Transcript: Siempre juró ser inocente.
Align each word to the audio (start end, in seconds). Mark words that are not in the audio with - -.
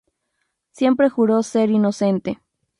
Siempre 0.71 1.09
juró 1.11 1.43
ser 1.43 1.69
inocente. 1.69 2.39